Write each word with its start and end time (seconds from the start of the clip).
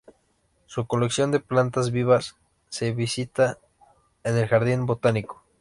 Su 0.65 0.87
colección 0.87 1.29
de 1.29 1.39
plantas 1.39 1.91
vivas 1.91 2.35
se 2.69 2.91
visita 2.91 3.59
en 4.23 4.35
el 4.35 4.47
jardín 4.47 4.87
botánico. 4.87 5.43